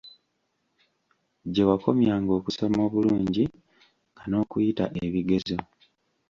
Gye 1.53 1.63
wakomyanga 1.69 2.31
okusoma 2.39 2.79
obulungi 2.87 3.43
nga 4.09 4.23
n'okuyita 4.27 4.85
ebigezo. 5.05 5.57